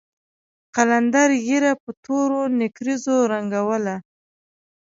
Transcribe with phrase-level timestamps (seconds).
[0.75, 3.95] قلندر ږيره په تورو نېکريزو رنګوله.